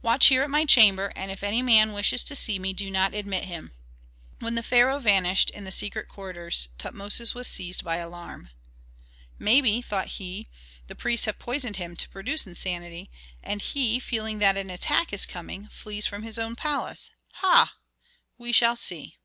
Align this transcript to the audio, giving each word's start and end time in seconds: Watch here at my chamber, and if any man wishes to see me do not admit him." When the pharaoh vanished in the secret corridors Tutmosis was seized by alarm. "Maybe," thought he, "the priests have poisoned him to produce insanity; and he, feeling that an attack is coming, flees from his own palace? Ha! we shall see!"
Watch 0.00 0.26
here 0.26 0.44
at 0.44 0.50
my 0.50 0.64
chamber, 0.64 1.12
and 1.16 1.32
if 1.32 1.42
any 1.42 1.60
man 1.60 1.92
wishes 1.92 2.22
to 2.22 2.36
see 2.36 2.56
me 2.56 2.72
do 2.72 2.88
not 2.88 3.14
admit 3.14 3.46
him." 3.46 3.72
When 4.38 4.54
the 4.54 4.62
pharaoh 4.62 5.00
vanished 5.00 5.50
in 5.50 5.64
the 5.64 5.72
secret 5.72 6.06
corridors 6.08 6.68
Tutmosis 6.78 7.34
was 7.34 7.48
seized 7.48 7.82
by 7.82 7.96
alarm. 7.96 8.50
"Maybe," 9.40 9.82
thought 9.82 10.06
he, 10.06 10.46
"the 10.86 10.94
priests 10.94 11.26
have 11.26 11.40
poisoned 11.40 11.78
him 11.78 11.96
to 11.96 12.08
produce 12.08 12.46
insanity; 12.46 13.10
and 13.42 13.60
he, 13.60 13.98
feeling 13.98 14.38
that 14.38 14.56
an 14.56 14.70
attack 14.70 15.12
is 15.12 15.26
coming, 15.26 15.66
flees 15.66 16.06
from 16.06 16.22
his 16.22 16.38
own 16.38 16.54
palace? 16.54 17.10
Ha! 17.40 17.74
we 18.38 18.52
shall 18.52 18.76
see!" 18.76 19.18